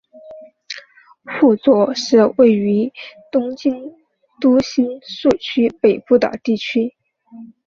[1.25, 2.91] 户冢是位于
[3.31, 3.93] 东京
[4.39, 6.95] 都新宿区北部的地区。